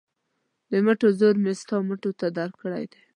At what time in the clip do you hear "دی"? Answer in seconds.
2.91-3.01